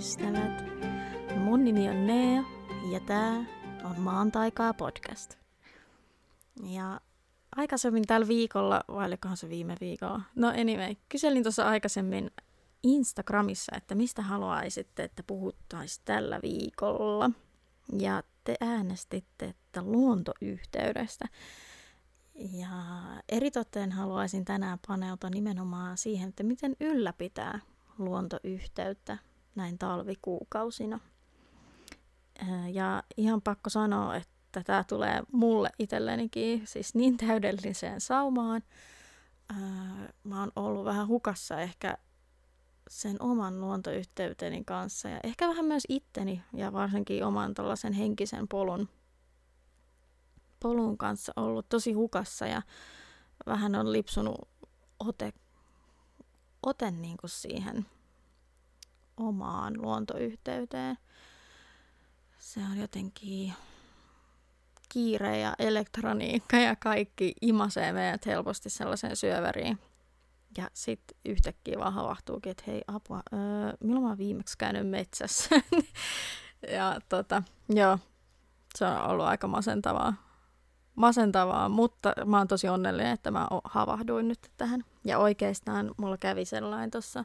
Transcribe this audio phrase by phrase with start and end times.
[0.00, 0.64] ystävät.
[1.36, 2.42] Mun nimi on Nea
[2.90, 3.44] ja tää
[3.84, 5.34] on Maan taikaa podcast.
[6.62, 7.00] Ja
[7.56, 10.22] aikaisemmin tällä viikolla, vai olikohan se viime viikolla?
[10.34, 12.30] No anyway, kyselin tuossa aikaisemmin
[12.82, 17.30] Instagramissa, että mistä haluaisitte, että puhuttaisiin tällä viikolla.
[17.98, 21.24] Ja te äänestitte, että luontoyhteydestä.
[22.34, 22.68] Ja
[23.28, 27.60] eritoten haluaisin tänään paneutua nimenomaan siihen, että miten ylläpitää
[27.98, 29.18] luontoyhteyttä
[29.54, 31.00] näin talvikuukausina.
[32.72, 38.62] Ja ihan pakko sanoa, että tämä tulee mulle itsellenikin siis niin täydelliseen saumaan.
[40.24, 41.98] Mä oon ollut vähän hukassa ehkä
[42.90, 48.88] sen oman luontoyhteyteni kanssa ja ehkä vähän myös itteni ja varsinkin oman tällaisen henkisen polun,
[50.60, 52.62] polun kanssa ollut tosi hukassa ja
[53.46, 54.48] vähän on lipsunut
[54.98, 55.32] ote,
[56.62, 57.86] ote niin kuin siihen
[59.22, 60.98] omaan luontoyhteyteen.
[62.38, 63.52] Se on jotenkin
[64.88, 69.78] kiire ja elektroniikka ja kaikki imasee meidät helposti sellaiseen syöväriin.
[70.58, 73.38] Ja sitten yhtäkkiä vaan havahtuukin, että hei apua, öö,
[73.80, 75.50] milloin mä oon viimeksi käynyt metsässä?
[76.76, 77.98] ja tota, joo,
[78.74, 80.14] se on ollut aika masentavaa.
[80.94, 84.84] masentavaa, mutta mä oon tosi onnellinen, että mä havahduin nyt tähän.
[85.04, 87.24] Ja oikeastaan mulla kävi sellainen tuossa,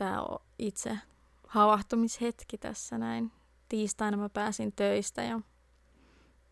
[0.00, 0.98] on itse
[1.46, 3.32] havahtumishetki tässä näin.
[3.68, 5.40] Tiistaina mä pääsin töistä ja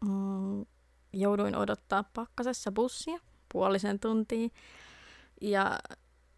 [0.05, 0.66] mm,
[1.12, 3.19] jouduin odottaa pakkasessa bussia
[3.52, 4.48] puolisen tuntia.
[5.41, 5.78] Ja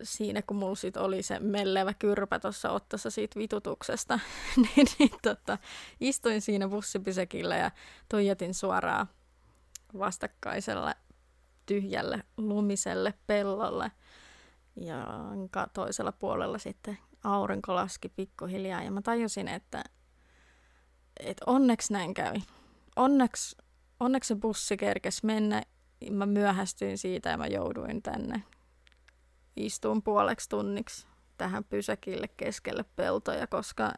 [0.03, 4.21] siinä kun mulla sit oli se mellevä kyrpä tuossa ottassa siitä vitutuksesta,
[4.57, 5.59] niin, niin tota,
[6.01, 7.71] istuin siinä bussipysäkillä ja
[8.09, 9.07] tuijotin suoraan
[9.99, 10.95] vastakkaiselle
[11.67, 13.93] tyhjälle lumiselle pellolle.
[14.77, 15.07] Ja
[15.75, 19.85] toisella puolella sitten aurinko laski pikkuhiljaa ja mä tajusin, että,
[21.21, 22.43] että onneksi näin kävi.
[22.97, 23.57] Onneksi,
[24.01, 25.63] onneksi se bussi kerkesi mennä.
[26.11, 28.43] Mä myöhästyin siitä ja mä jouduin tänne
[29.57, 31.07] istuun puoleksi tunniksi
[31.39, 33.93] tähän pysäkille keskelle peltoja, koska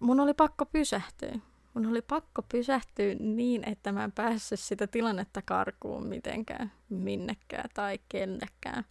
[0.00, 1.38] mun oli pakko pysähtyä.
[1.76, 7.98] Mun oli pakko pysähtyä niin, että mä en päässyt sitä tilannetta karkuun mitenkään, minnekään tai
[8.08, 8.84] kennekään.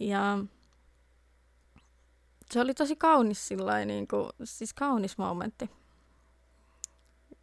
[0.00, 0.38] Ja
[2.50, 5.70] se oli tosi kaunis sillain, niin kuin, siis kaunis momentti.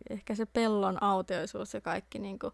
[0.09, 2.53] Ehkä se pellon autioisuus ja kaikki niin kuin,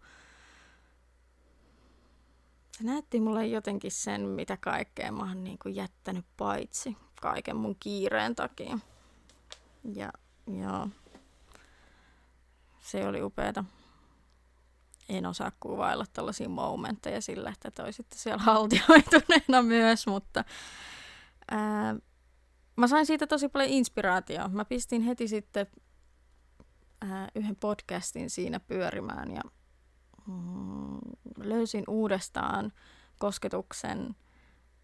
[2.78, 7.76] se näytti mulle jotenkin sen, mitä kaikkea mä oon niin kuin jättänyt paitsi kaiken mun
[7.80, 8.80] kiireen takia.
[9.96, 10.14] Ja
[10.62, 10.88] joo,
[12.84, 13.64] se oli upeeta.
[15.10, 20.44] En osaa kuvailla tällaisia momentteja sillä, että toi sitten siellä haltioituneena myös, mutta
[21.52, 21.96] ää,
[22.76, 24.50] mä sain siitä tosi paljon inspiraatiota.
[24.50, 25.68] Mä pistin heti sitten
[27.02, 29.42] ää, yhden podcastin siinä pyörimään ja
[30.28, 31.00] mm,
[31.38, 32.74] löysin uudestaan
[33.20, 34.16] kosketuksen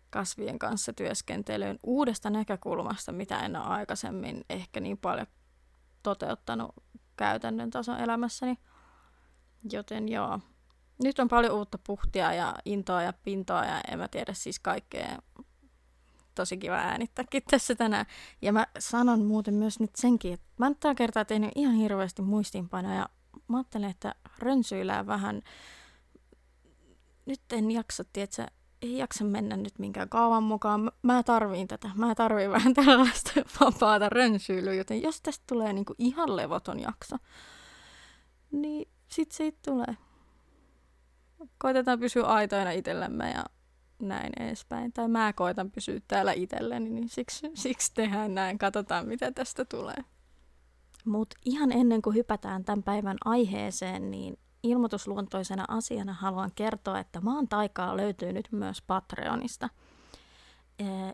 [0.10, 5.28] kasvien kanssa työskentelyyn uudesta näkökulmasta, mitä en ole aikaisemmin ehkä niin paljon
[6.04, 6.76] toteuttanut
[7.20, 8.58] käytännön tason elämässäni.
[9.72, 10.40] Joten joo,
[11.04, 15.20] nyt on paljon uutta puhtia ja intoa ja pintoa ja en mä tiedä siis kaikkea.
[16.36, 18.06] Tosi kiva äänittääkin tässä tänään.
[18.42, 22.22] Ja mä sanon muuten myös nyt senkin, että mä nyt tällä kertaa tehnyt ihan hirveästi
[22.22, 23.10] muistiinpanoja
[23.48, 25.42] mä ajattelen, että rönsyillään vähän.
[27.26, 28.48] Nyt en jaksa, tietsä,
[28.82, 30.92] ei jaksa mennä nyt minkään kaavan mukaan.
[31.02, 31.90] Mä tarviin tätä.
[31.96, 37.16] Mä tarviin vähän tällaista vapaata rönsyilyä, joten jos tästä tulee niinku ihan levoton jakso,
[38.52, 39.98] niin sit siitä tulee.
[41.58, 43.46] Koitetaan pysyä aitoina itsellemme ja
[44.00, 44.94] näin edespäin.
[44.94, 48.58] Tai mä koitan pysyä täällä itselleni, niin siksi, siksi tehdään näin.
[48.58, 49.98] Katsotaan, mitä tästä tulee.
[51.06, 57.48] Mutta ihan ennen kuin hypätään tämän päivän aiheeseen, niin ilmoitusluontoisena asiana haluan kertoa, että maan
[57.48, 59.70] taikaa löytyy nyt myös Patreonista.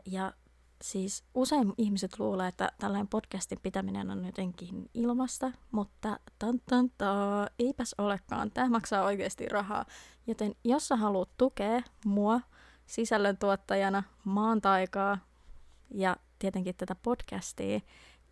[0.05, 0.33] Ja
[0.81, 7.47] siis usein ihmiset luulee, että tällainen podcastin pitäminen on jotenkin ilmasta, mutta tan, tan, ta,
[7.59, 8.51] eipäs olekaan.
[8.51, 9.85] Tämä maksaa oikeasti rahaa.
[10.27, 12.41] Joten jos sä haluat tukea mua
[12.85, 15.17] sisällöntuottajana, maan taikaa
[15.91, 17.79] ja tietenkin tätä podcastia,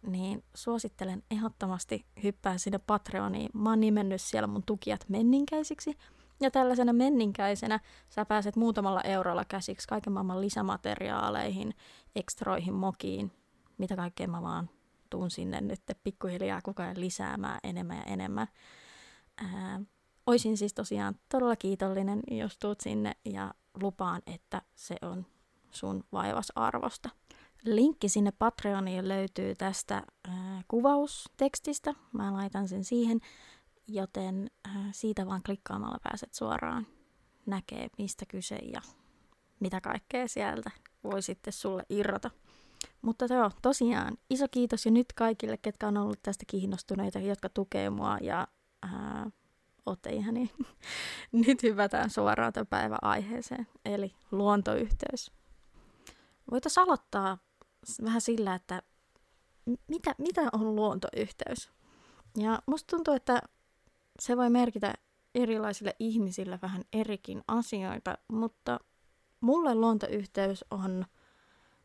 [0.08, 3.50] niin suosittelen ehdottomasti hyppää sinne Patreoniin.
[3.54, 5.98] Mä oon nimennyt siellä mun tukijat menninkäisiksi.
[6.42, 7.80] Ja tällaisena menninkäisenä
[8.10, 11.74] sä pääset muutamalla eurolla käsiksi kaiken maailman lisämateriaaleihin,
[12.16, 13.32] ekstroihin, mokiin,
[13.78, 14.70] mitä kaikkea mä vaan
[15.10, 18.48] tuun sinne nyt pikkuhiljaa koko ajan lisäämään enemmän ja enemmän.
[19.38, 19.82] Ää,
[20.28, 25.26] oisin siis tosiaan todella kiitollinen, jos tuut sinne ja lupaan, että se on
[25.72, 27.10] sun vaivas arvosta.
[27.66, 30.34] Linkki sinne Patreoniin löytyy tästä äh,
[30.68, 31.94] kuvaustekstistä.
[32.14, 33.20] Mä laitan sen siihen,
[33.88, 36.88] joten äh, siitä vaan klikkaamalla pääset suoraan
[37.46, 38.82] näkee, mistä kyse ja
[39.60, 40.72] mitä kaikkea sieltä
[41.04, 42.32] voi sitten sulle irrota.
[43.02, 47.90] Mutta joo, tosiaan iso kiitos jo nyt kaikille, ketkä on ollut tästä kiinnostuneita, jotka tukee
[47.90, 48.48] mua ja
[48.82, 49.30] ää,
[49.86, 50.50] ootte ihan niin.
[51.48, 55.32] nyt hyvätään suoraan tämän päivän aiheeseen, eli luontoyhteys.
[56.52, 57.38] Voitaisiin aloittaa
[58.04, 58.82] vähän sillä, että
[59.88, 61.72] mitä, mitä on luontoyhteys?
[62.38, 63.42] Ja musta tuntuu, että
[64.20, 64.94] se voi merkitä
[65.36, 68.80] erilaisille ihmisille vähän erikin asioita, mutta
[69.42, 71.06] mulle luontoyhteys on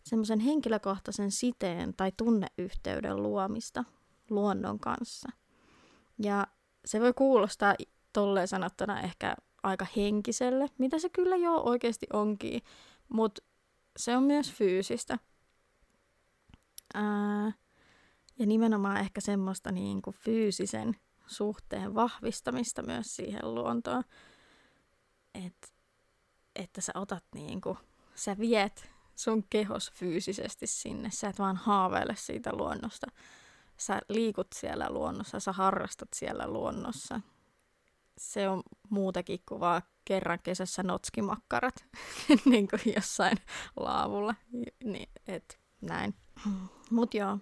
[0.05, 3.85] semmoisen henkilökohtaisen siteen tai tunneyhteyden luomista
[4.31, 5.29] luonnon kanssa.
[6.19, 6.47] Ja
[6.85, 7.75] se voi kuulostaa
[8.13, 12.63] tolleen sanottuna ehkä aika henkiselle, mitä se kyllä jo oikeasti onkin,
[13.09, 13.43] mutta
[13.99, 15.19] se on myös fyysistä.
[16.95, 17.53] Ää,
[18.39, 20.97] ja nimenomaan ehkä semmoista niin kuin fyysisen
[21.27, 24.05] suhteen vahvistamista myös siihen luontoon.
[25.47, 25.75] Et,
[26.57, 27.79] että sä otat niin kuin,
[28.15, 31.11] sä viet sun kehos fyysisesti sinne.
[31.11, 33.07] Sä et vaan haaveile siitä luonnosta.
[33.77, 37.21] Sä liikut siellä luonnossa, sä harrastat siellä luonnossa.
[38.19, 41.87] Se on muutakin kuin vaan kerran kesässä notskimakkarat
[42.51, 43.39] niin kuin jossain
[43.77, 44.35] laavulla.
[44.85, 46.15] Niin, et, näin.
[46.91, 47.39] Mut joo,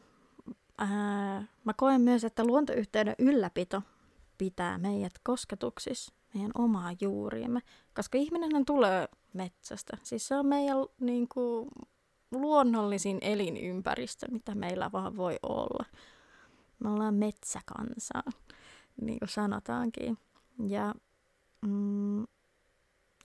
[0.78, 3.82] ää, mä koen myös, että luontoyhteyden ylläpito
[4.38, 7.60] pitää meidät kosketuksissa meidän omaa juuriimme,
[7.94, 9.96] koska ihminen tulee metsästä.
[10.02, 11.68] Siis se on meidän niin kuin,
[12.32, 15.84] luonnollisin elinympäristö, mitä meillä vaan voi olla.
[16.78, 18.22] Me ollaan metsäkansaa,
[19.00, 20.18] niin kuin sanotaankin.
[20.68, 20.94] Ja
[21.66, 22.26] mm,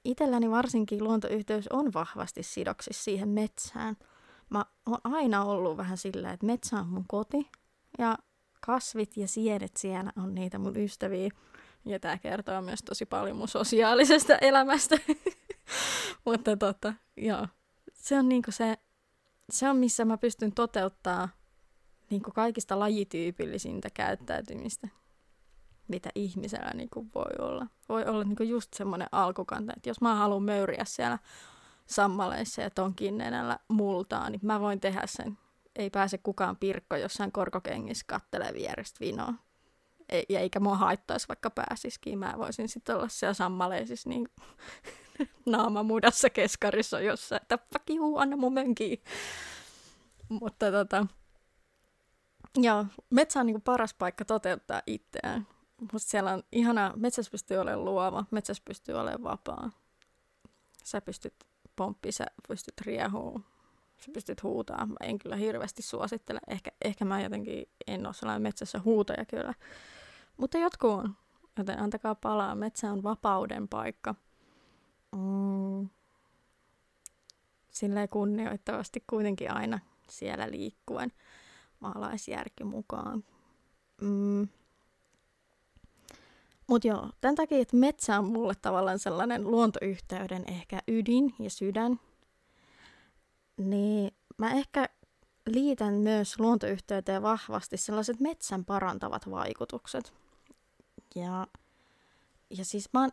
[0.05, 3.97] itselläni varsinkin luontoyhteys on vahvasti sidoksissa siihen metsään.
[4.51, 7.49] Mä oon aina ollut vähän sillä, että metsä on mun koti
[7.97, 8.17] ja
[8.65, 11.29] kasvit ja siedet siellä on niitä mun ystäviä.
[11.85, 14.95] Ja tämä kertoo myös tosi paljon mun sosiaalisesta elämästä.
[16.25, 17.47] Mutta tota, joo.
[17.93, 18.77] Se on niinku se,
[19.49, 21.29] se on missä mä pystyn toteuttaa
[22.09, 24.87] niinku kaikista lajityypillisintä käyttäytymistä,
[25.87, 27.67] mitä ihmisellä niinku voi olla.
[27.89, 31.19] Voi olla niinku just semmoinen alkukanta, että jos mä haluan möyriä siellä
[31.91, 35.37] sammaleissa ja tonkin nenällä multaa, niin mä voin tehdä sen.
[35.75, 39.33] Ei pääse kukaan pirkko jossain korkokengissä kattelee vierestä vinoa
[40.29, 42.19] ja eikä mua haittaisi vaikka pääsisikin.
[42.19, 44.29] Mä voisin sitten olla siellä sammaleisissa niin
[45.45, 47.59] naama mudassa keskarissa jossain, että
[47.89, 49.03] juu, anna mun mönkiin.
[50.29, 51.07] Mutta tota,
[52.57, 55.47] joo, metsä on niin paras paikka toteuttaa itseään.
[55.81, 59.71] Mutta siellä on ihanaa, metsässä pystyy olemaan luova, metsässä pystyy olemaan vapaa.
[60.83, 61.33] Sä pystyt
[61.81, 63.41] pomppimaan, sä pystyt riehuu,
[63.97, 64.85] sä pystyt huutaa.
[64.85, 66.39] Mä en kyllä hirveästi suosittele.
[66.47, 69.53] Ehkä, ehkä mä jotenkin en ole sellainen metsässä huutaja kyllä.
[70.37, 71.15] Mutta jotkut on,
[71.57, 72.55] joten antakaa palaa.
[72.55, 74.15] Metsä on vapauden paikka.
[75.15, 75.89] Mm.
[77.71, 79.79] Silleen kunnioittavasti kuitenkin aina
[80.09, 81.11] siellä liikkuen
[81.79, 83.23] maalaisjärki mukaan.
[84.01, 84.47] Mm.
[86.71, 91.99] Mutta joo, tämän takia, että metsä on mulle tavallaan sellainen luontoyhteyden ehkä ydin ja sydän,
[93.57, 94.89] niin mä ehkä
[95.47, 100.13] liitän myös luontoyhteyteen vahvasti sellaiset metsän parantavat vaikutukset.
[101.15, 101.47] Ja,
[102.49, 103.11] ja siis mä oon,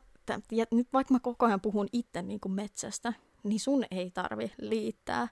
[0.52, 3.12] ja nyt vaikka mä koko ajan puhun itse niin kuin metsästä,
[3.42, 5.28] niin sun ei tarvi liittää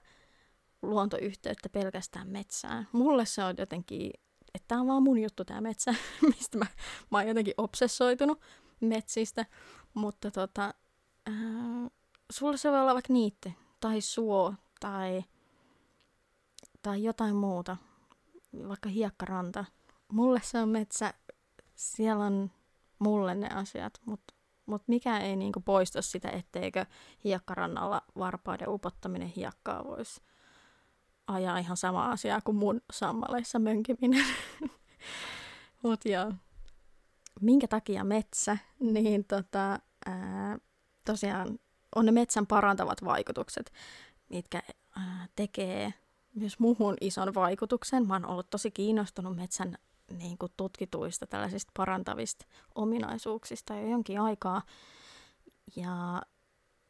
[0.81, 2.87] luontoyhteyttä pelkästään metsään.
[2.91, 4.11] Mulle se on jotenkin,
[4.57, 5.95] että tämä on vaan mun juttu tämä metsä,
[6.35, 6.65] mistä mä,
[7.11, 8.41] mä oon jotenkin obsessoitunut
[8.79, 9.45] metsistä.
[9.93, 10.73] Mutta tota,
[11.29, 11.91] äh,
[12.31, 15.23] sulle se voi olla vaikka niitti, tai suo, tai,
[16.81, 17.77] tai jotain muuta,
[18.67, 19.65] vaikka hiekkaranta.
[20.11, 21.13] Mulle se on metsä,
[21.75, 22.51] siellä on
[22.99, 24.33] mulle ne asiat, mutta
[24.65, 26.85] mut mikä ei niinku poista sitä, etteikö
[27.23, 30.21] hiekkarannalla varpaiden upottaminen hiekkaa voisi
[31.27, 34.25] ajaa ihan sama asia kuin mun sammaleissa mönkiminen.
[35.83, 36.33] Mutta joo,
[37.41, 40.57] minkä takia metsä, niin tota, ää,
[41.05, 41.59] tosiaan
[41.95, 43.73] on ne metsän parantavat vaikutukset,
[44.29, 44.61] mitkä
[44.95, 45.93] ää, tekee
[46.35, 48.07] myös muuhun ison vaikutuksen.
[48.07, 49.77] Mä oon ollut tosi kiinnostunut metsän
[50.11, 54.61] niin kuin tutkituista tällaisista parantavista ominaisuuksista jo jonkin aikaa.
[55.75, 56.21] Ja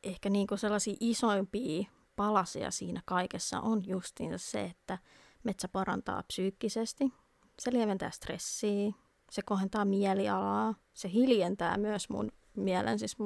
[0.03, 4.97] ehkä niin kuin sellaisia isoimpia palasia siinä kaikessa on justiinsa se, että
[5.43, 7.13] metsä parantaa psyykkisesti,
[7.59, 8.91] se lieventää stressiä,
[9.31, 13.19] se kohentaa mielialaa, se hiljentää myös mun mielen, siis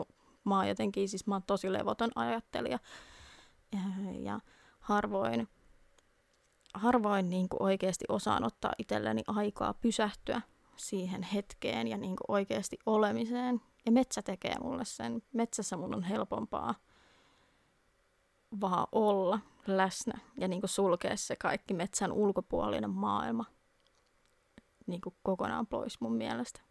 [0.43, 2.79] mä oon jotenkin, siis mä oon tosi levoton ajattelija
[3.71, 3.79] ja,
[4.19, 4.39] ja
[4.79, 5.47] harvoin
[6.73, 10.41] harvoin niin kuin oikeasti osaan ottaa itselleni aikaa pysähtyä
[10.75, 13.61] siihen hetkeen ja niin kuin oikeasti olemiseen.
[13.85, 15.23] Ja metsä tekee mulle sen.
[15.33, 16.75] Metsässä mun on helpompaa
[18.61, 23.45] vaan olla läsnä ja niin kuin sulkea se kaikki metsän ulkopuolinen maailma
[24.87, 26.61] niin kuin kokonaan pois mun mielestä.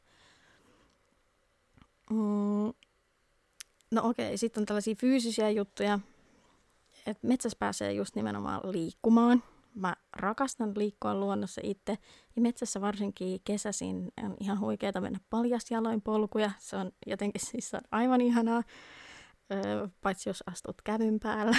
[2.10, 2.72] Mm.
[3.90, 5.98] No okei, sitten on tällaisia fyysisiä juttuja,
[7.06, 9.42] että metsässä pääsee just nimenomaan liikkumaan.
[9.74, 11.98] Mä rakastan liikkua luonnossa itse.
[12.36, 16.50] Ja metsässä varsinkin kesäisin on ihan huikeeta mennä paljasjaloin polkuja.
[16.58, 18.62] Se on jotenkin siis on aivan ihanaa,
[20.00, 21.56] paitsi jos astut kävyn päällä.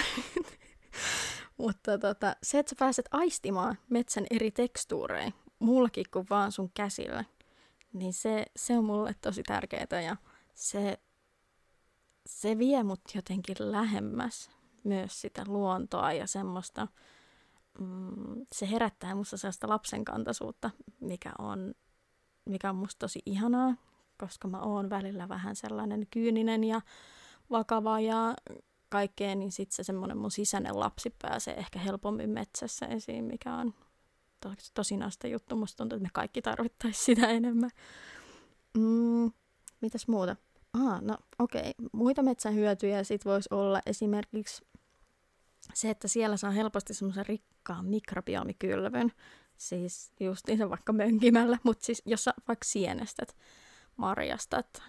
[1.58, 7.24] Mutta tota, se, että sä pääset aistimaan metsän eri tekstuureja, mullakin kuin vaan sun käsillä,
[7.92, 10.16] niin se, se on mulle tosi tärkeää ja
[10.54, 10.98] se,
[12.26, 14.50] se vie mut jotenkin lähemmäs
[14.84, 16.88] myös sitä luontoa ja semmoista,
[17.78, 20.70] mm, se herättää musta sellaista lapsenkantaisuutta,
[21.00, 21.74] mikä on,
[22.44, 23.74] mikä on musta tosi ihanaa,
[24.18, 26.80] koska mä oon välillä vähän sellainen kyyninen ja
[27.52, 28.34] vakava ja
[28.88, 33.74] kaikkea, niin sitten se semmoinen mun sisäinen lapsi pääsee ehkä helpommin metsässä esiin, mikä on
[34.40, 35.56] tosi tosinasta juttu.
[35.56, 37.70] Musta tuntuu, että me kaikki tarvittaisiin sitä enemmän.
[38.78, 39.32] Mm,
[39.80, 40.36] mitäs muuta?
[40.72, 41.60] Ah, no okei.
[41.60, 41.88] Okay.
[41.92, 44.64] Muita metsän hyötyjä sit voisi olla esimerkiksi
[45.74, 49.12] se, että siellä saa helposti semmoisen rikkaan mikrobiomikylvyn,
[49.56, 53.36] siis justiinsa vaikka mönkimällä, mutta siis jos sä vaikka sienestät,
[53.96, 54.82] marjastat,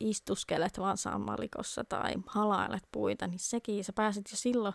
[0.00, 4.74] istuskelet vaan sammalikossa tai halailet puita, niin sekin sä pääset jo silloin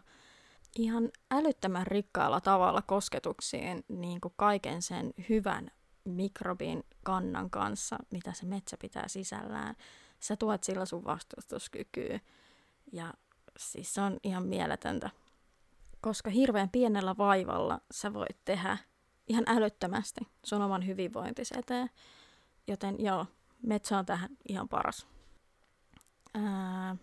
[0.78, 5.72] ihan älyttömän rikkaalla tavalla kosketuksiin niin kuin kaiken sen hyvän
[6.04, 9.76] mikrobin kannan kanssa, mitä se metsä pitää sisällään.
[10.20, 12.20] Sä tuot sillä sun vastustuskykyä
[12.92, 13.14] ja
[13.58, 15.10] siis se on ihan mieletöntä.
[16.02, 18.78] Koska hirveän pienellä vaivalla sä voit tehdä
[19.28, 21.90] ihan älyttömästi sun oman hyvinvointis eteen.
[22.68, 23.26] Joten joo,
[23.62, 25.08] metsä on tähän ihan paras.
[26.34, 26.96] Ää,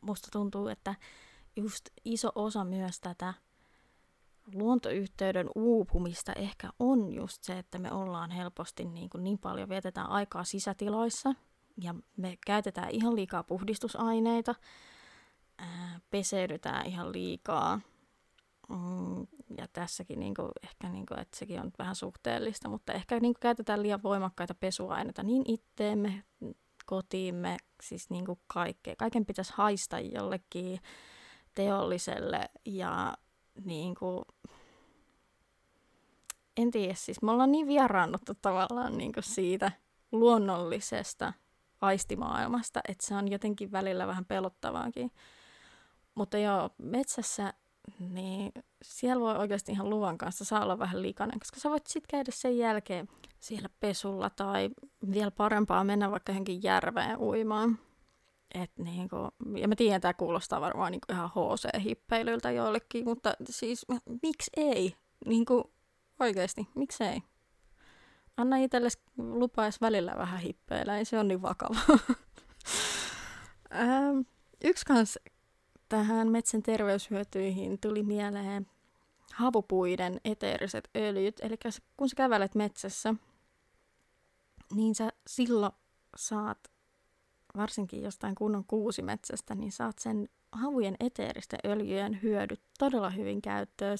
[0.00, 0.94] musta tuntuu, että
[1.56, 3.34] just iso osa myös tätä
[4.54, 10.10] luontoyhteyden uupumista ehkä on just se, että me ollaan helposti niin, kuin niin paljon, vietetään
[10.10, 11.34] aikaa sisätiloissa
[11.80, 14.54] ja me käytetään ihan liikaa puhdistusaineita,
[15.58, 17.80] ää, peseydytään ihan liikaa.
[18.68, 19.26] Mm,
[19.58, 23.34] ja tässäkin niin kuin, ehkä, niin kuin, että sekin on vähän suhteellista, mutta ehkä niin
[23.34, 26.24] kuin, käytetään liian voimakkaita pesuaineita niin itteemme,
[26.86, 28.96] kotiimme, siis niin kuin kaikkea.
[28.96, 30.80] Kaiken pitäisi haista jollekin
[31.54, 33.14] teolliselle ja
[33.64, 34.24] niin kuin,
[36.56, 39.72] en tiedä, siis me ollaan niin vieraannuttu tavallaan niin kuin siitä
[40.12, 41.32] luonnollisesta
[41.80, 45.10] aistimaailmasta, että se on jotenkin välillä vähän pelottavaakin.
[46.14, 47.52] Mutta joo, metsässä,
[47.98, 48.52] niin
[48.82, 52.30] siellä voi oikeasti ihan luvan kanssa saa olla vähän likainen, koska sä voit sitten käydä
[52.34, 53.08] sen jälkeen
[53.40, 54.70] siellä pesulla tai
[55.10, 57.78] vielä parempaa mennä vaikka johonkin järveen uimaan.
[58.54, 59.16] Et niinku,
[59.56, 63.86] ja mä tiedän, tämä kuulostaa varmaan niinku ihan HC-hippeilyltä joillekin, mutta siis
[64.22, 64.96] miksi ei?
[65.26, 65.72] Niinku,
[66.20, 67.22] oikeasti, miksi ei?
[68.36, 71.78] Anna itsellesi lupaisi välillä vähän hippeillä, ei se ole niin vakava.
[74.64, 75.18] yksi kans
[75.88, 78.66] tähän metsän terveyshyötyihin tuli mieleen
[79.34, 81.40] havupuiden eteeriset öljyt.
[81.40, 81.56] Eli
[81.96, 83.14] kun sä kävelet metsässä,
[84.74, 85.72] niin sä silloin
[86.16, 86.58] saat
[87.56, 93.98] varsinkin jostain kunnon kuusimetsästä, niin saat sen havujen eteeristen öljyjen hyödyt todella hyvin käyttöön.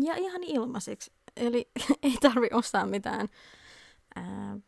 [0.00, 1.12] Ja ihan ilmaisiksi.
[1.36, 1.70] Eli
[2.02, 3.28] ei tarvi ostaa mitään
[4.16, 4.58] ää,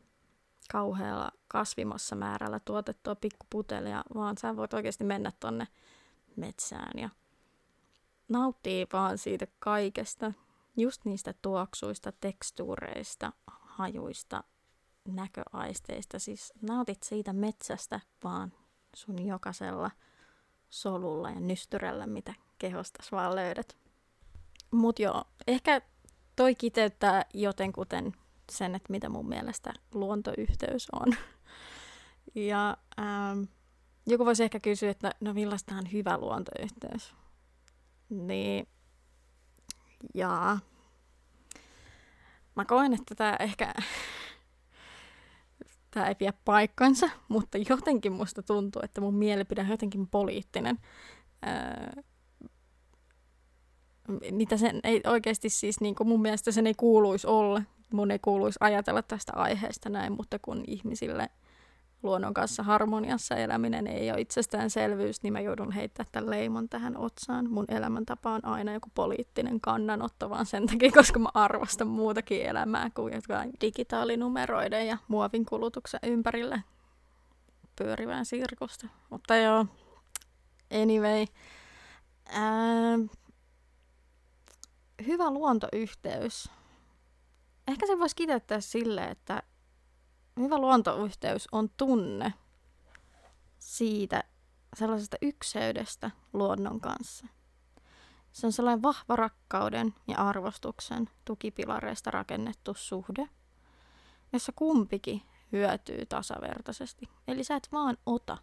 [0.72, 5.66] kauhealla kasvimassa määrällä tuotettua pikkuputelia, vaan sä voit oikeasti mennä tonne
[6.38, 7.10] metsään ja
[8.28, 10.32] nauttii vaan siitä kaikesta,
[10.76, 14.44] just niistä tuoksuista, tekstuureista, hajuista,
[15.08, 16.18] näköaisteista.
[16.18, 18.52] Siis nautit siitä metsästä vaan
[18.94, 19.90] sun jokaisella
[20.70, 23.76] solulla ja nystyrällä, mitä kehostas vaan löydät.
[24.70, 25.80] Mut joo, ehkä
[26.36, 28.12] toi kiteyttää jotenkuten
[28.52, 31.14] sen, että mitä mun mielestä luontoyhteys on.
[32.50, 33.42] ja ähm,
[34.08, 37.14] joku voisi ehkä kysyä, että no millaista on hyvä luontoyhteys?
[38.08, 38.66] Niin,
[40.14, 40.58] jaa.
[42.54, 43.74] Mä koen, että tämä ehkä
[45.90, 50.78] tämä ei pidä paikkansa, mutta jotenkin musta tuntuu, että mun mielipide on jotenkin poliittinen.
[51.46, 52.02] Öö,
[54.30, 57.62] mitä sen ei oikeasti siis, niin kuin mun mielestä sen ei kuuluisi olla.
[57.92, 61.30] Mun ei kuuluisi ajatella tästä aiheesta näin, mutta kun ihmisille
[62.02, 67.50] luonnon kanssa harmoniassa eläminen ei ole itsestäänselvyys, niin mä joudun heittämään tämän leimon tähän otsaan.
[67.50, 72.90] Mun elämäntapa on aina joku poliittinen kannanotto, vaan sen takia, koska mä arvostan muutakin elämää
[72.94, 76.62] kuin jotain digitaalinumeroiden ja muovin kulutuksen ympärille
[77.76, 78.88] pyörivää sirkusta.
[79.10, 79.66] Mutta joo,
[80.82, 81.26] anyway.
[82.28, 82.98] Ää,
[85.06, 86.50] hyvä luontoyhteys.
[87.68, 89.42] Ehkä se voisi kiteyttää sille, että
[90.42, 92.34] hyvä luontoyhteys on tunne
[93.58, 94.24] siitä
[94.76, 97.26] sellaisesta ykseydestä luonnon kanssa.
[98.32, 103.28] Se on sellainen vahva rakkauden ja arvostuksen tukipilareista rakennettu suhde,
[104.32, 107.08] jossa kumpikin hyötyy tasavertaisesti.
[107.28, 108.38] Eli sä et vaan ota,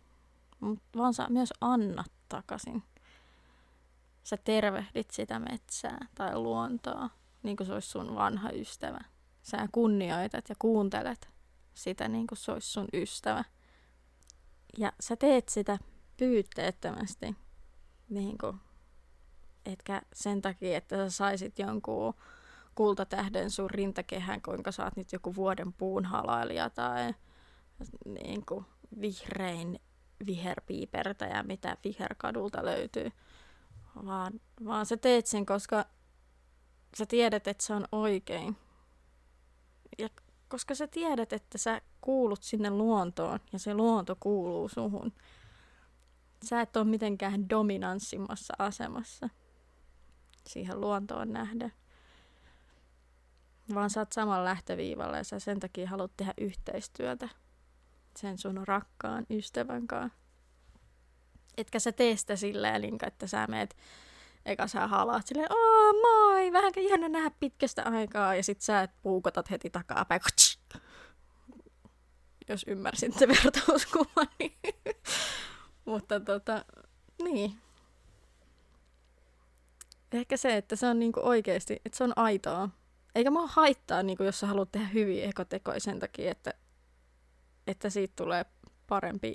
[0.97, 2.83] vaan sä myös annat takaisin.
[4.23, 7.09] Sä tervehdit sitä metsää tai luontoa,
[7.43, 8.99] niin kuin se olisi sun vanha ystävä.
[9.41, 11.34] Sä kunnioitat ja kuuntelet
[11.75, 13.43] sitä niin kuin se olisi sun ystävä.
[14.77, 15.77] Ja sä teet sitä
[16.17, 17.35] pyytteettömästi,
[18.09, 18.59] niin kuin,
[19.65, 22.13] etkä sen takia, että sä saisit jonkun
[22.75, 27.13] kultatähden sun rintakehän, kuinka sä oot nyt joku vuoden puunhalailija tai
[28.05, 28.65] niin kuin
[29.01, 29.79] vihrein
[30.25, 33.11] viherpiipertäjä, mitä viherkadulta löytyy.
[34.05, 34.33] Vaan,
[34.65, 35.85] vaan sä teet sen, koska
[36.97, 38.57] sä tiedät, että se on oikein.
[39.97, 40.09] Ja
[40.47, 45.13] koska sä tiedät, että sä kuulut sinne luontoon ja se luonto kuuluu suhun.
[46.43, 49.29] Sä et ole mitenkään dominanssimmassa asemassa
[50.47, 51.73] siihen luontoon nähden.
[53.73, 57.29] Vaan sä oot saman lähtöviivalla ja sä sen takia haluat tehdä yhteistyötä
[58.17, 60.19] sen sun rakkaan ystävän kanssa.
[61.57, 63.77] Etkä sä tee sitä silleen, että sä meet
[64.45, 68.91] eka sä halaat silleen, oo moi, vähänkö ihana nähdä pitkästä aikaa, ja sit sä et
[69.01, 70.21] puukotat heti takapäin,
[72.49, 74.57] jos ymmärsin se vertauskuva, niin.
[75.85, 76.65] Mutta tota,
[77.23, 77.57] niin.
[80.11, 82.69] Ehkä se, että se on niinku oikeasti, että se on aitoa.
[83.15, 86.53] Eikä mua haittaa, niinku, jos sä haluat tehdä hyviä ekotekoja sen takia, että,
[87.67, 88.45] että siitä tulee
[88.87, 89.33] parempi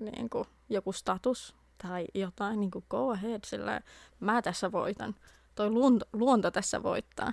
[0.00, 3.80] niinku, joku status tai jotain, niin kuin go ahead, sillä
[4.20, 5.14] mä tässä voitan.
[5.54, 7.32] Toi luonto, luonto tässä voittaa.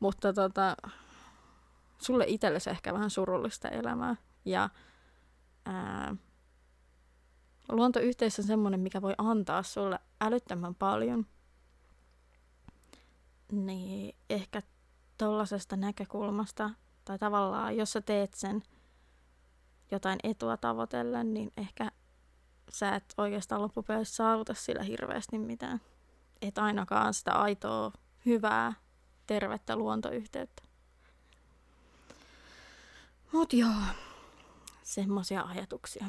[0.00, 0.76] Mutta tota,
[1.98, 4.16] sulle itsellesi ehkä vähän surullista elämää.
[4.44, 4.70] Ja
[5.66, 6.16] ää,
[7.68, 11.26] luontoyhteisö on semmoinen, mikä voi antaa sulle älyttömän paljon.
[13.52, 14.62] Niin ehkä
[15.18, 16.70] tollasesta näkökulmasta,
[17.04, 18.62] tai tavallaan jos sä teet sen
[19.90, 21.90] jotain etua tavoitellen, niin ehkä
[22.72, 25.80] sä et oikeastaan loppupeleissä saavuta sillä hirveästi mitään.
[26.42, 27.92] Et ainakaan sitä aitoa,
[28.26, 28.72] hyvää,
[29.26, 30.62] tervettä luontoyhteyttä.
[33.32, 33.70] Mut joo,
[34.82, 36.06] semmosia ajatuksia.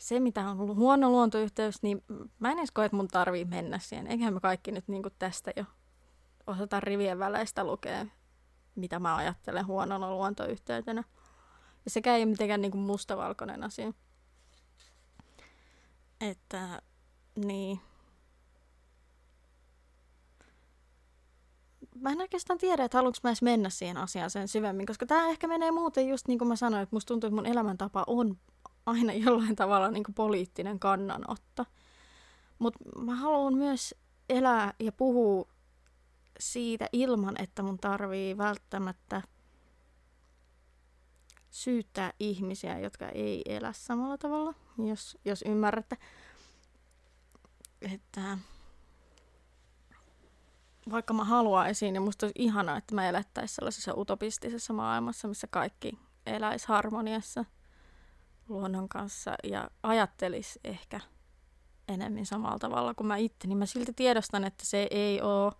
[0.00, 2.04] Se, mitä on huono luontoyhteys, niin
[2.38, 4.06] mä en edes koe, että mun tarvii mennä siihen.
[4.06, 5.64] Eiköhän me kaikki nyt niin tästä jo
[6.46, 8.06] osata rivien väleistä lukea,
[8.74, 11.04] mitä mä ajattelen huonona luontoyhteytenä.
[11.84, 13.92] Ja sekä ei mitenkään niin mustavalkoinen asia.
[16.30, 16.82] Että
[17.36, 17.80] niin.
[21.94, 25.28] Mä en oikeastaan tiedä, että haluanko mä edes mennä siihen asiaan sen syvemmin, koska tämä
[25.28, 28.36] ehkä menee muuten just niin kuin mä sanoin, että musta tuntuu, että mun elämäntapa on
[28.86, 31.64] aina jollain tavalla niin kuin poliittinen kannanotto.
[32.58, 33.94] Mutta mä haluan myös
[34.28, 35.48] elää ja puhua
[36.40, 39.22] siitä ilman, että mun tarvii välttämättä
[41.54, 45.96] syyttää ihmisiä, jotka ei elä samalla tavalla, jos, jos ymmärrätte.
[47.92, 48.38] Että
[50.90, 55.98] vaikka mä haluaisin, ja musta olisi ihanaa, että mä elättäisiin sellaisessa utopistisessa maailmassa, missä kaikki
[56.26, 57.44] eläisi harmoniassa
[58.48, 61.00] luonnon kanssa ja ajattelisi ehkä
[61.88, 65.52] enemmän samalla tavalla kuin mä itse, niin mä silti tiedostan, että se ei ole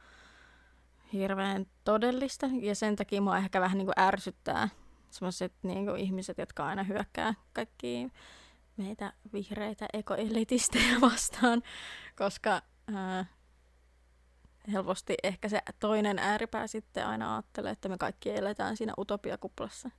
[1.13, 4.69] hirveän todellista ja sen takia mua ehkä vähän niin kuin ärsyttää
[5.15, 8.09] sellaiset niin ihmiset, jotka aina hyökkää kaikki
[8.77, 11.63] meitä vihreitä ekoelitistejä vastaan,
[12.17, 12.63] koska
[12.95, 13.25] ää,
[14.73, 19.91] helposti ehkä se toinen ääripää sitten aina ajattelee, että me kaikki eletään siinä utopiakuplassa.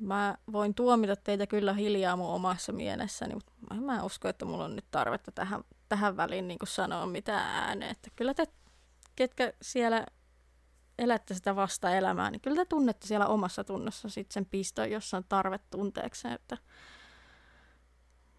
[0.00, 4.44] Mä voin tuomita teitä kyllä hiljaa mun omassa mielessäni, mutta mä, mä en usko, että
[4.44, 7.90] mulla on nyt tarvetta tähän, tähän väliin niin sanoa mitään ääneen.
[7.90, 8.46] Että kyllä te,
[9.16, 10.06] ketkä siellä
[11.00, 15.16] elätte sitä vasta elämää, niin kyllä te tunnette siellä omassa tunnossa sitten sen piston, jossa
[15.16, 16.58] on tarve tunteekseen, että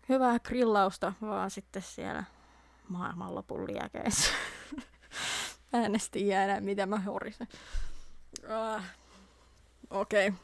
[0.09, 2.23] hyvää grillausta vaan sitten siellä
[2.87, 4.29] maailmanlopun liekeissä.
[5.73, 7.47] Äänestin jäädä, mitä mä horisen.
[8.49, 8.83] Ah.
[9.89, 10.27] Okei.
[10.27, 10.39] Okay.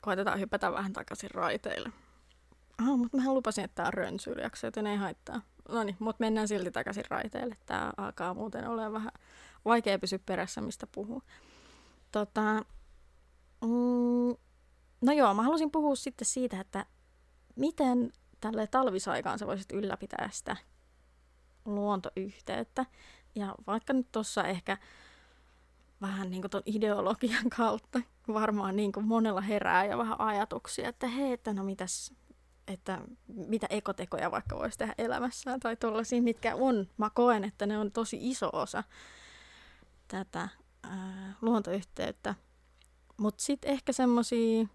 [0.00, 1.92] koitetaan hypätä vähän takaisin raiteille.
[2.78, 5.42] Ah, mutta mä lupasin, että tämä on rönsyylijakso, joten ei haittaa.
[5.68, 7.56] No niin, mutta mennään silti takaisin raiteille.
[7.66, 9.12] Tämä alkaa muuten olla vähän
[9.64, 11.22] vaikea pysyä perässä, mistä puhuu.
[12.12, 12.64] Tota,
[13.60, 14.36] mm,
[15.00, 16.86] no joo, mä halusin puhua sitten siitä, että
[17.56, 20.56] miten tälle talvisaikaan sä voisit ylläpitää sitä
[21.64, 22.86] luontoyhteyttä.
[23.34, 24.78] Ja vaikka nyt tuossa ehkä
[26.00, 31.32] vähän niin kuin ideologian kautta varmaan niin kuin monella herää ja vähän ajatuksia, että hei,
[31.32, 32.14] että no mitäs,
[32.68, 36.86] että mitä ekotekoja vaikka voisi tehdä elämässään tai tuollaisia, mitkä on.
[36.96, 38.84] Mä koen, että ne on tosi iso osa
[40.14, 40.48] tätä
[40.82, 42.34] ää, luontoyhteyttä.
[43.16, 44.66] Mutta sitten ehkä semmoisia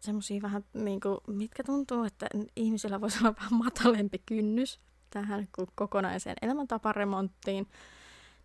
[0.00, 6.36] semmoisia vähän, niin kuin, mitkä tuntuu, että ihmisillä voisi olla vähän matalempi kynnys tähän kokonaiseen
[6.42, 7.68] elämäntaparemonttiin,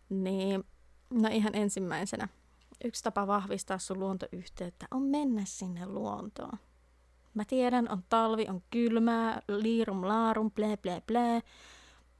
[0.09, 0.63] niin
[1.09, 2.27] no ihan ensimmäisenä
[2.83, 6.59] yksi tapa vahvistaa sun luontoyhteyttä on mennä sinne luontoon.
[7.33, 11.43] Mä tiedän, on talvi, on kylmää, liirum laarum, ble ble ble,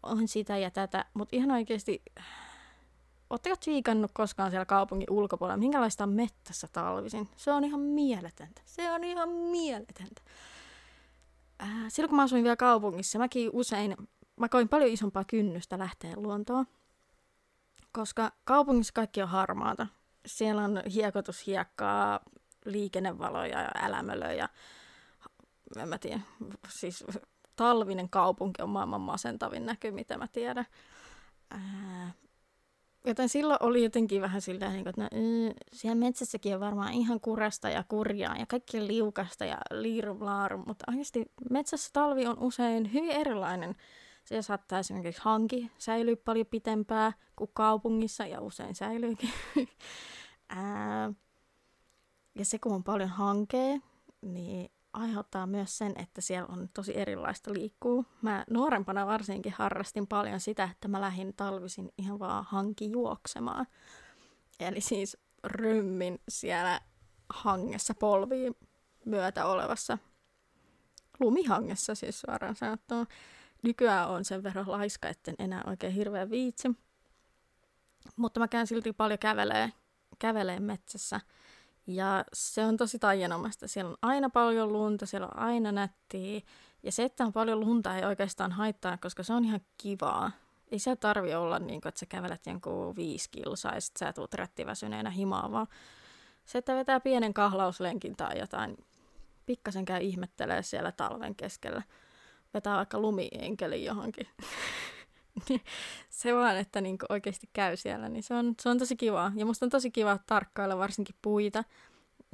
[0.08, 2.04] on sitä ja tätä, mutta ihan oikeasti,
[3.30, 7.30] ootteko viikannut koskaan siellä kaupungin ulkopuolella, minkälaista on mettässä talvisin?
[7.36, 8.62] Se on ihan mieletöntä.
[8.66, 10.22] Se on ihan mieletöntä.
[11.64, 13.98] Äh, silloin kun mä asuin vielä kaupungissa, mäkin usein,
[14.40, 16.66] mä koin paljon isompaa kynnystä lähteä luontoon,
[17.92, 19.88] koska kaupungissa kaikki on harmaata.
[20.26, 22.20] Siellä on hiekotushiekkaa,
[22.66, 24.50] liikennevaloja ja älämölöjä.
[25.78, 26.20] En mä tiedä,
[26.70, 27.04] siis
[27.58, 30.66] talvinen kaupunki on maailman masentavin näky, mitä mä tiedän.
[33.06, 37.20] Joten silloin oli jotenkin vähän sillä niin että no, mm, siellä metsässäkin on varmaan ihan
[37.20, 42.94] kurasta ja kurjaa ja kaikki liukasta ja liirum laarum, mutta oikeasti metsässä talvi on usein
[42.94, 43.76] hyvin erilainen.
[44.24, 49.30] Se saattaa esimerkiksi hanki säilyä paljon pitempää kuin kaupungissa ja usein säilyykin.
[50.50, 51.14] Ää,
[52.36, 53.80] ja se kun on paljon hankea,
[54.22, 58.06] niin aiheuttaa myös sen, että siellä on tosi erilaista liikkuu.
[58.22, 63.68] Mä nuorempana varsinkin harrastin paljon sitä, että mä lähdin talvisin ihan vaan hanki juoksemaan.
[64.60, 66.82] Eli siis rymmin siellä
[67.30, 68.56] hangessa polviin
[69.06, 69.98] myötä olevassa
[71.20, 73.06] lumihangessa siis suoraan sanottuna.
[73.64, 76.72] Nykyään on sen verran laiska, etten enää oikein hirveän viitsi.
[78.16, 79.72] Mutta mä käyn silti paljon kävelee,
[80.20, 81.22] kävelee metsässä–
[81.88, 83.68] ja se on tosi taianomasta.
[83.68, 86.42] Siellä on aina paljon lunta, siellä on aina nättiä.
[86.84, 90.32] Ja se, että on paljon lunta, ei oikeastaan haittaa, koska se on ihan kivaa.
[90.72, 94.14] Ei se tarvi olla niin kuin, että sä kävelet jonkun viisi kilsaa ja sit sä
[94.14, 95.68] tuut rättiväsyneenä himaa, vaan
[96.46, 98.78] se, että vetää pienen kahlauslenkin tai jotain,
[99.46, 101.82] pikkasen käy ihmettelee siellä talven keskellä.
[102.54, 104.28] Vetää vaikka lumienkeli johonkin.
[106.10, 109.32] Se vaan, että niin oikeasti käy siellä, niin se on, se on tosi kiva.
[109.36, 111.64] Ja musta on tosi kiva tarkkailla varsinkin puita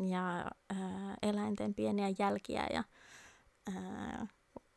[0.09, 2.83] ja ää, eläinten pieniä jälkiä ja
[3.75, 4.27] ää,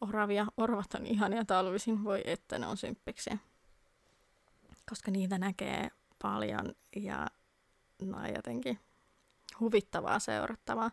[0.01, 0.47] oravia.
[0.57, 3.31] Orvat on ihania talvisin, voi että ne on symppiksi.
[4.91, 5.91] Koska niitä näkee
[6.23, 7.27] paljon ja
[8.03, 8.79] no jotenkin
[9.61, 10.91] huvittavaa seurattavaa.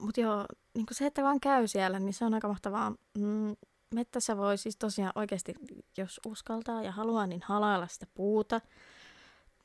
[0.00, 2.90] Mutta joo, niin se, että vaan käy siellä, niin se on aika mahtavaa.
[3.18, 3.56] Mm,
[3.92, 5.54] mettässä voi siis tosiaan oikeasti,
[5.96, 8.60] jos uskaltaa ja haluaa, niin halailla sitä puuta.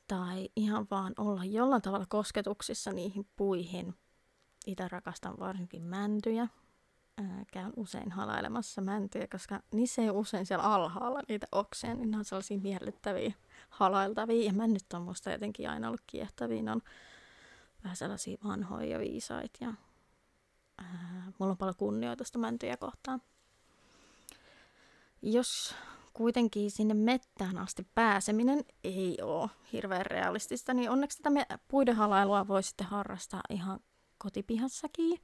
[0.08, 3.94] Tai ihan vaan olla jollain tavalla kosketuksissa niihin puihin.
[4.66, 6.48] Itse rakastan varsinkin mäntyjä.
[7.16, 12.16] Ää, käyn usein halailemassa mäntyjä, koska niissä ei usein siellä alhaalla niitä oksia, niin ne
[12.16, 13.32] on sellaisia miellyttäviä
[13.68, 14.44] halailtavia.
[14.44, 16.62] Ja männyt on musta jotenkin aina ollut kiehtäviä.
[16.62, 16.82] Ne on
[17.84, 19.64] vähän sellaisia vanhoja ja viisaita.
[19.64, 19.74] Ja,
[20.78, 23.22] ää, mulla on paljon kunnioitusta mäntyjä kohtaan
[25.22, 25.74] jos
[26.12, 32.86] kuitenkin sinne mettään asti pääseminen ei ole hirveän realistista, niin onneksi tätä puidenhalailua voi sitten
[32.86, 33.80] harrastaa ihan
[34.18, 35.20] kotipihassakin.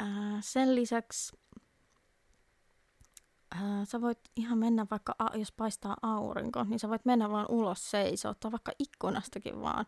[0.00, 1.36] Ää, sen lisäksi
[3.54, 7.90] ää, sä voit ihan mennä vaikka, jos paistaa aurinko, niin sä voit mennä vaan ulos
[7.90, 9.86] seisoo, ottaa vaikka ikkunastakin vaan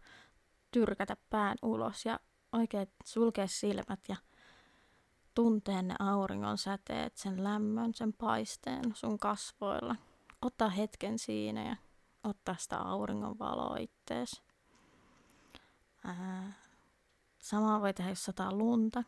[0.70, 2.20] tyrkätä pään ulos ja
[2.52, 4.16] oikein sulkea silmät ja
[5.34, 9.96] tuntee ne auringon säteet, sen lämmön, sen paisteen sun kasvoilla.
[10.42, 11.76] Ottaa hetken siinä ja
[12.24, 14.42] ottaa sitä auringon valoa ittees.
[16.04, 16.52] Ää,
[17.38, 19.02] samaa voi tehdä, jos sataa lunta.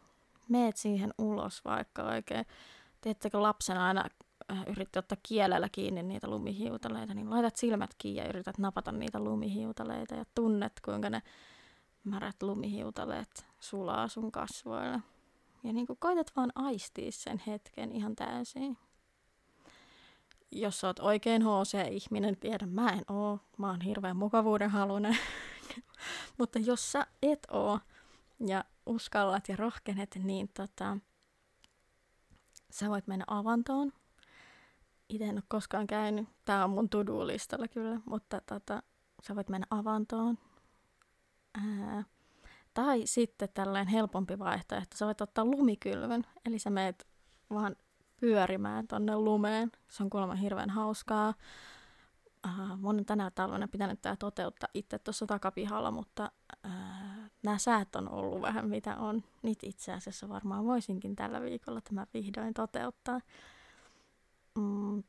[0.49, 2.47] Meet siihen ulos vaikka oikein.
[3.01, 4.05] Tiedättekö lapsena aina
[4.53, 9.21] äh, yritti ottaa kielellä kiinni niitä lumihiutaleita, niin laitat silmät kiinni ja yrität napata niitä
[9.21, 11.23] lumihiutaleita ja tunnet, kuinka ne
[12.05, 15.01] märät lumihiutaleet sulaa sun kasvoille.
[15.65, 18.79] Ja niin kuin koitat vaan aistia sen hetken ihan täysin.
[20.53, 23.39] Jos sä oot oikein HC-ihminen, tiedän, mä en oo.
[23.59, 25.19] Mä oon hirveän mukavuuden halunen.
[26.39, 27.81] Mutta jos sä et oo
[28.47, 30.99] ja uskallat ja rohkenet, niin tota,
[32.71, 33.93] sä voit mennä avantoon.
[35.09, 36.29] Itse en ole koskaan käynyt.
[36.45, 38.83] Tää on mun to-do-listalla kyllä, mutta tota,
[39.23, 40.39] sä voit mennä avantoon.
[41.55, 42.05] Ää,
[42.75, 47.07] tai sitten tällainen helpompi vaihtoehto, sä voit ottaa lumikylvyn, eli sä meet
[47.51, 47.77] vaan
[48.21, 49.73] pyörimään tonne lumeen.
[49.91, 51.35] Se on kuulemma hirveän hauskaa.
[52.47, 56.33] Uh, mun on tänä talvena pitänyt tämä toteuttaa itse tuossa takapihalla, mutta
[56.67, 56.73] uh,
[57.43, 59.25] nämä säät on ollut vähän mitä on.
[59.43, 63.21] Niitä itse asiassa varmaan voisinkin tällä viikolla tämä vihdoin toteuttaa.
[64.59, 65.03] Mm.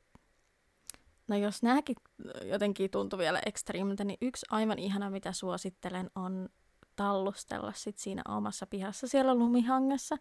[1.27, 1.95] No jos nämäkin
[2.43, 6.49] jotenkin tuntuu vielä ekstriimiltä, niin yksi aivan ihana, mitä suosittelen, on
[6.95, 10.17] tallustella sit siinä omassa pihassa siellä lumihangessa.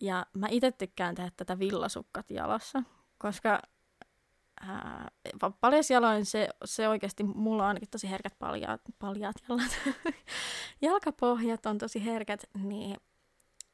[0.00, 2.82] Ja mä itse tykkään tehdä tätä villasukkat jalassa,
[3.18, 3.62] koska
[4.60, 5.10] ää,
[5.90, 9.78] jaloin se, se oikeasti, mulla on ainakin tosi herkät paljaat, paljaat jalat.
[10.82, 12.96] Jalkapohjat on tosi herkät, niin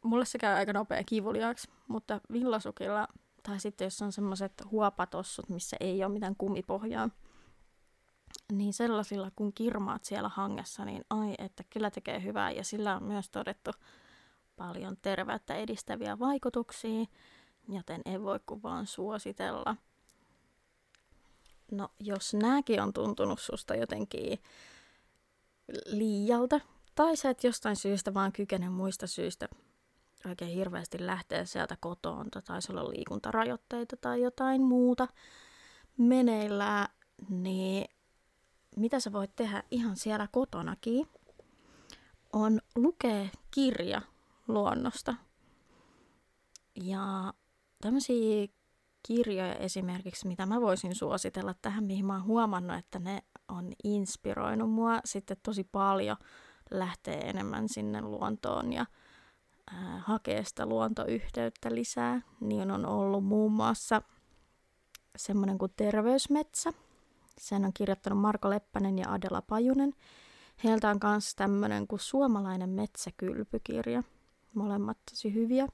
[0.04, 3.08] mulle se käy aika nopea kivuliaaksi, mutta villasukilla,
[3.42, 7.10] tai sitten jos on semmoiset huopatossut, missä ei ole mitään kumipohjaa,
[8.52, 12.50] niin sellaisilla kun kirmaat siellä hangessa, niin ai, että kyllä tekee hyvää.
[12.50, 13.70] Ja sillä on myös todettu
[14.56, 17.04] paljon terveyttä edistäviä vaikutuksia,
[17.68, 19.76] joten ei voi kuin vaan suositella.
[21.70, 24.38] No, jos nääkin on tuntunut susta jotenkin
[25.86, 26.60] liialta,
[26.94, 29.48] tai sä et jostain syystä vaan kykene muista syistä
[30.26, 35.08] oikein hirveästi lähteä sieltä kotoon, tai sulla on liikuntarajoitteita tai jotain muuta
[35.96, 36.88] meneillään,
[37.28, 37.97] niin
[38.78, 41.06] mitä sä voit tehdä ihan siellä kotonakin,
[42.32, 44.02] on lukea kirja
[44.48, 45.14] luonnosta.
[46.84, 47.32] Ja
[47.80, 48.48] tämmöisiä
[49.02, 54.70] kirjoja esimerkiksi, mitä mä voisin suositella tähän, mihin mä oon huomannut, että ne on inspiroinut
[54.70, 56.16] mua sitten tosi paljon
[56.70, 58.86] lähtee enemmän sinne luontoon ja
[59.72, 64.02] äh, hakee sitä luontoyhteyttä lisää, niin on ollut muun muassa
[65.16, 66.72] semmoinen kuin Terveysmetsä.
[67.38, 69.92] Sen on kirjoittanut Marko Leppänen ja Adela Pajunen.
[70.64, 74.02] Heiltä on myös tämmöinen kuin Suomalainen metsäkylpykirja.
[74.54, 75.66] Molemmat tosi hyviä.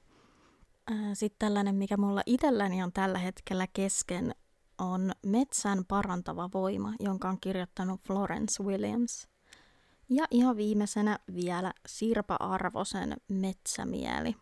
[1.13, 4.35] Sitten tällainen, mikä mulla itselläni on tällä hetkellä kesken,
[4.77, 9.27] on Metsän parantava voima, jonka on kirjoittanut Florence Williams.
[10.09, 14.35] Ja ihan viimeisenä vielä Sirpa Arvosen Metsämieli.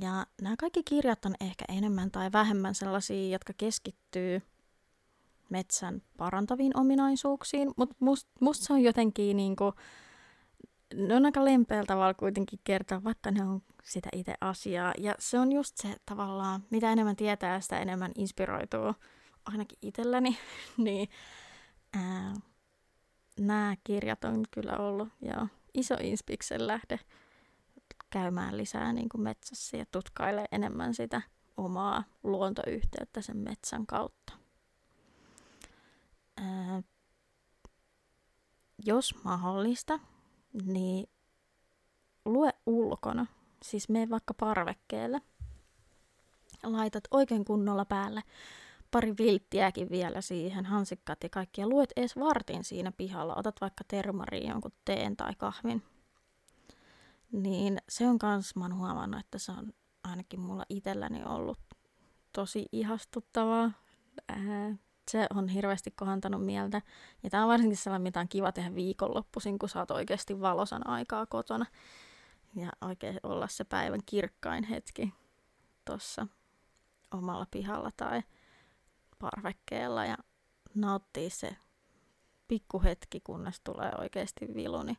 [0.00, 4.42] Ja nämä kaikki kirjat on ehkä enemmän tai vähemmän sellaisia, jotka keskittyy
[5.52, 9.72] metsän parantaviin ominaisuuksiin, mutta musta must se on jotenkin niinku,
[10.94, 14.94] ne on aika lempeällä tavalla kuitenkin kertoa, vaikka ne on sitä itse asiaa.
[14.98, 18.94] Ja se on just se tavallaan, mitä enemmän tietää, sitä enemmän inspiroituu,
[19.44, 20.38] ainakin itselläni,
[20.76, 21.08] niin
[21.94, 22.34] ää,
[23.40, 26.98] nämä kirjat on kyllä ollut jo iso inspiksen lähde
[28.10, 31.22] käymään lisää niin kuin metsässä ja tutkailee enemmän sitä
[31.56, 34.41] omaa luontoyhteyttä sen metsän kautta.
[36.42, 36.82] Ää,
[38.84, 40.00] jos mahdollista,
[40.64, 41.08] niin
[42.24, 43.26] lue ulkona.
[43.62, 45.20] Siis mene vaikka parvekkeelle.
[46.62, 48.22] Laitat oikein kunnolla päälle
[48.90, 51.60] pari vilttiäkin vielä siihen, hansikkat ja kaikki.
[51.60, 53.34] Ja luet edes vartin siinä pihalla.
[53.36, 55.82] Otat vaikka termariin jonkun teen tai kahvin.
[57.32, 59.72] Niin se on kans, mä oon huomannut, että se on
[60.04, 61.58] ainakin mulla itselläni ollut
[62.32, 63.72] tosi ihastuttavaa.
[64.28, 64.76] Ää,
[65.10, 66.82] se on hirveästi kohantanut mieltä.
[67.22, 71.26] Ja tämä on varsinkin sellainen, mitä on kiva tehdä viikonloppuisin, kun oot oikeasti valosan aikaa
[71.26, 71.66] kotona.
[72.56, 75.14] Ja oikein olla se päivän kirkkain hetki
[75.84, 76.26] tuossa
[77.10, 78.22] omalla pihalla tai
[79.18, 80.16] parvekkeella ja
[80.74, 81.56] nauttii se
[82.48, 84.94] pikkuhetki, kunnes tulee oikeasti viluni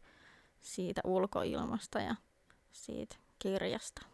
[0.62, 2.16] siitä ulkoilmasta ja
[2.72, 4.06] siitä kirjasta.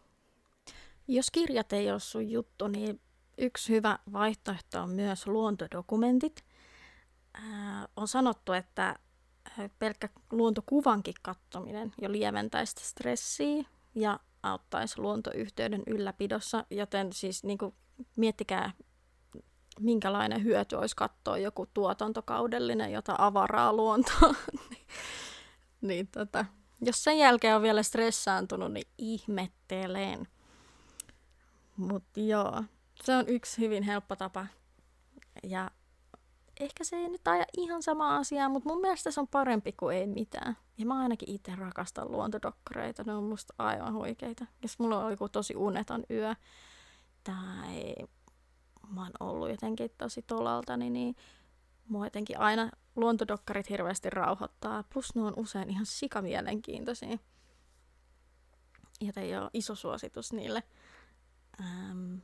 [1.08, 3.02] Jos kirjat ei ole sun juttu, niin
[3.41, 6.45] Yksi hyvä vaihtoehto on myös luontodokumentit.
[7.95, 8.95] On sanottu, että
[9.80, 13.63] pelkkä luontokuvankin katsominen jo lieventäisi stressiä
[13.95, 17.75] ja auttaisi luontoyhteyden ylläpidossa, joten siis niin kuin,
[18.15, 18.71] miettikää,
[19.80, 24.36] minkälainen hyöty olisi katsoa joku tuotantokaudellinen, jota avaraa luontoa.
[25.82, 26.45] niin, tota,
[26.82, 30.28] jos sen jälkeen on vielä stressaantunut, niin ihmettelen.
[31.78, 32.63] Mutta joo,
[33.04, 34.48] se on yksi hyvin helppo tapa.
[35.44, 35.72] Ja
[36.60, 39.98] ehkä se ei nyt aja ihan sama asiaa, mutta mun mielestä se on parempi kuin
[39.98, 40.58] ei mitään.
[40.78, 44.46] Ja mä ainakin itse rakastan luontodokkareita, ne on musta aivan huikeita.
[44.62, 46.36] Jos mulla on joku tosi uneton yö,
[47.24, 47.96] tai
[48.90, 51.16] mä oon ollut jotenkin tosi tolalta, niin, niin
[51.88, 57.18] mua jotenkin aina luontodokkarit hirveästi rauhoittaa, plus ne on usein ihan sikamielenkiintoisia.
[59.02, 60.64] Joten joo, iso suositus niille.
[61.62, 62.16] Ähm.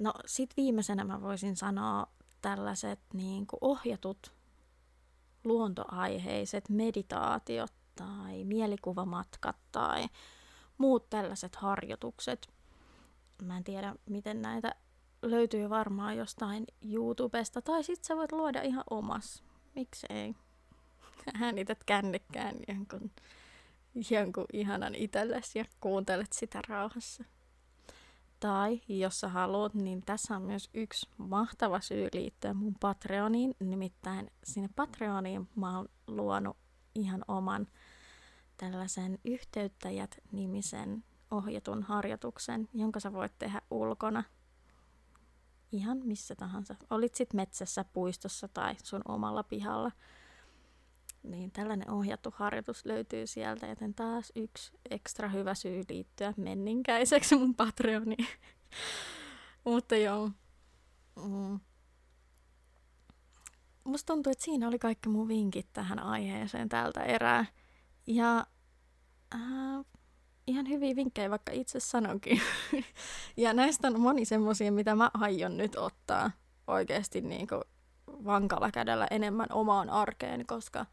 [0.00, 2.06] No sit viimeisenä mä voisin sanoa
[2.42, 4.32] tällaiset niin kuin ohjatut
[5.44, 10.08] luontoaiheiset meditaatiot tai mielikuvamatkat tai
[10.78, 12.48] muut tällaiset harjoitukset.
[13.42, 14.74] Mä en tiedä, miten näitä
[15.22, 19.42] löytyy varmaan jostain YouTubesta, tai sit sä voit luoda ihan omas.
[19.74, 20.34] Miksei?
[21.40, 23.10] Äänität kännykkään jonkun,
[24.10, 27.24] jonkun ihanan itsellesi ja kuuntelet sitä rauhassa.
[28.40, 33.54] Tai jos sä haluat, niin tässä on myös yksi mahtava syy liittyä mun Patreoniin.
[33.60, 36.56] Nimittäin sinne Patreoniin mä oon luonut
[36.94, 37.66] ihan oman
[38.56, 44.24] tällaisen yhteyttäjät-nimisen ohjatun harjoituksen, jonka sä voit tehdä ulkona
[45.72, 46.74] ihan missä tahansa.
[46.90, 49.92] Olit sit metsässä, puistossa tai sun omalla pihalla.
[51.22, 57.54] Niin tällainen ohjattu harjoitus löytyy sieltä, joten taas yksi ekstra hyvä syy liittyä menninkäiseksi mun
[57.54, 58.26] Patreoniin.
[59.64, 60.30] Mutta joo.
[61.24, 61.60] Mm.
[63.84, 67.46] Musta tuntuu, että siinä oli kaikki mun vinkit tähän aiheeseen tältä erää.
[68.06, 68.46] Ja
[69.34, 69.84] äh,
[70.46, 72.40] ihan hyviä vinkkejä, vaikka itse sanonkin.
[73.36, 76.30] ja näistä on moni semmosia, mitä mä aion nyt ottaa
[76.66, 77.62] oikeasti niin kuin
[78.24, 80.86] vankalla kädellä enemmän omaan arkeen, koska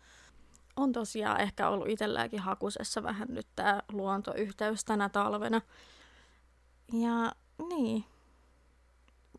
[0.76, 5.62] on tosiaan ehkä ollut itselläänkin hakusessa vähän nyt tämä luontoyhteys tänä talvena.
[6.94, 7.32] Ja
[7.70, 8.06] niin,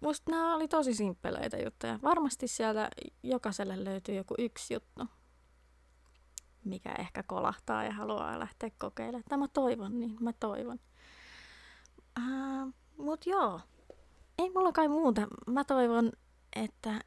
[0.00, 1.98] musta nämä oli tosi simppeleitä juttuja.
[2.02, 2.88] Varmasti sieltä
[3.22, 5.04] jokaiselle löytyy joku yksi juttu,
[6.64, 9.24] mikä ehkä kolahtaa ja haluaa lähteä kokeilemaan.
[9.28, 10.80] Tämä toivon, niin mä toivon.
[12.18, 13.60] Uh, mut joo,
[14.38, 15.28] ei mulla kai muuta.
[15.46, 16.12] Mä toivon,
[16.56, 17.00] että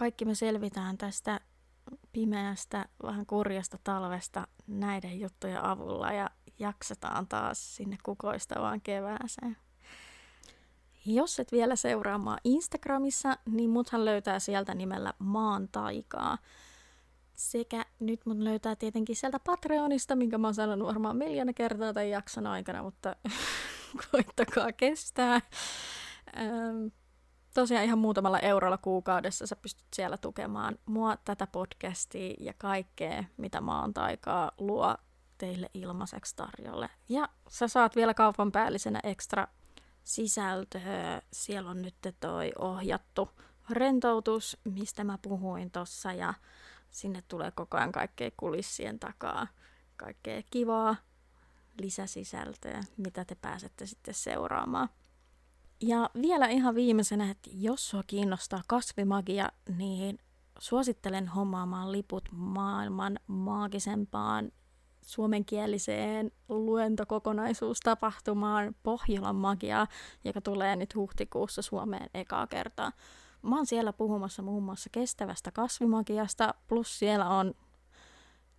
[0.00, 1.40] kaikki me selvitään tästä
[2.12, 9.56] pimeästä, vähän kurjasta talvesta näiden juttujen avulla ja jaksetaan taas sinne kukoistavaan kevääseen.
[11.06, 16.38] Jos et vielä seuraa mua Instagramissa, niin muthan löytää sieltä nimellä Maan taikaa.
[17.34, 22.10] Sekä nyt mun löytää tietenkin sieltä Patreonista, minkä mä oon sanonut varmaan miljoona kertaa tämän
[22.10, 23.16] jakson aikana, mutta
[24.10, 25.40] koittakaa kestää.
[27.54, 33.60] Tosiaan ihan muutamalla eurolla kuukaudessa sä pystyt siellä tukemaan mua, tätä podcastia ja kaikkea, mitä
[33.60, 34.96] maan taikaa luo
[35.38, 36.90] teille ilmaiseksi tarjolle.
[37.08, 39.48] Ja sä saat vielä kaupan päällisenä ekstra
[40.04, 41.22] sisältöä.
[41.32, 43.28] Siellä on nyt toi ohjattu
[43.70, 46.34] rentoutus, mistä mä puhuin tossa ja
[46.90, 49.46] sinne tulee koko ajan kaikkea kulissien takaa,
[49.96, 50.96] kaikkea kivaa
[51.80, 54.88] lisäsisältöä, mitä te pääsette sitten seuraamaan.
[55.82, 60.18] Ja vielä ihan viimeisenä, että jos sua kiinnostaa kasvimagia, niin
[60.58, 64.52] suosittelen hommaamaan liput maailman maagisempaan
[65.00, 69.86] suomenkieliseen luentokokonaisuustapahtumaan Pohjolan magia,
[70.24, 72.92] joka tulee nyt huhtikuussa Suomeen ekaa kertaa.
[73.42, 77.54] Mä oon siellä puhumassa muun muassa kestävästä kasvimagiasta, plus siellä on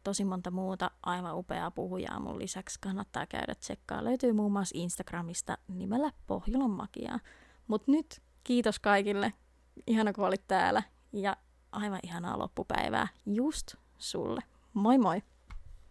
[0.03, 2.79] tosi monta muuta aivan upeaa puhujaa mun lisäksi.
[2.79, 4.03] Kannattaa käydä tsekkaa.
[4.03, 7.19] Löytyy muun muassa Instagramista nimellä Pohjolan magia.
[7.67, 9.33] Mutta nyt kiitos kaikille.
[9.87, 10.83] Ihana kun olit täällä
[11.13, 11.37] ja
[11.71, 14.41] aivan ihanaa loppupäivää just sulle.
[14.73, 15.21] Moi moi!